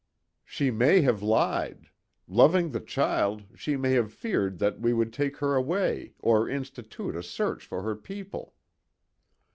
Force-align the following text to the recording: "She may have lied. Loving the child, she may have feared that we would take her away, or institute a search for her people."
"She 0.43 0.71
may 0.71 1.01
have 1.01 1.21
lied. 1.21 1.91
Loving 2.27 2.71
the 2.71 2.79
child, 2.79 3.43
she 3.53 3.77
may 3.77 3.91
have 3.91 4.11
feared 4.11 4.57
that 4.57 4.79
we 4.79 4.93
would 4.93 5.13
take 5.13 5.37
her 5.37 5.53
away, 5.53 6.15
or 6.17 6.49
institute 6.49 7.15
a 7.15 7.21
search 7.21 7.63
for 7.67 7.83
her 7.83 7.95
people." 7.95 8.55